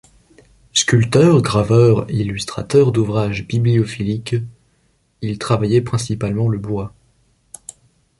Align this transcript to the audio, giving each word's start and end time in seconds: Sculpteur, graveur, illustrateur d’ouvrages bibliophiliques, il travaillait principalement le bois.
Sculpteur, 0.73 1.43
graveur, 1.43 2.09
illustrateur 2.09 2.91
d’ouvrages 2.91 3.45
bibliophiliques, 3.45 4.35
il 5.21 5.37
travaillait 5.37 5.81
principalement 5.81 6.49
le 6.49 6.57
bois. 6.57 6.95